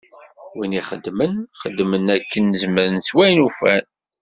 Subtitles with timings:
[0.55, 3.85] Wid ixeddmen, xeddmen akken zemren s wayen ufan.